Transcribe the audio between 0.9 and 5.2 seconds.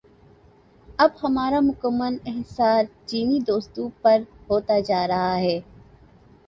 اب ہمارا مکمل انحصار چینی دوستوں پہ ہوتا جا